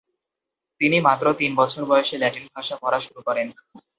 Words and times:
তিনি 0.81 0.97
মাত্র 1.07 1.25
তিন 1.39 1.51
বছর 1.59 1.81
বয়সে 1.89 2.15
ল্যাটিন 2.21 2.45
ভাষা 2.55 2.75
পড়া 2.81 2.99
শুরু 3.05 3.19
করেন। 3.27 3.47